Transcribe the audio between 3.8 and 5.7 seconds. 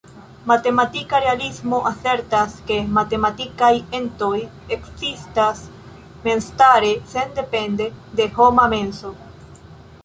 entoj ekzistas